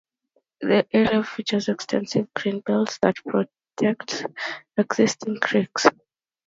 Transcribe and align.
The 0.61 0.87
area 0.93 1.23
features 1.23 1.69
extensive 1.69 2.27
greenbelts 2.33 2.97
that 3.01 3.17
protect 3.23 4.25
existing 4.75 5.39
creeks. 5.39 5.85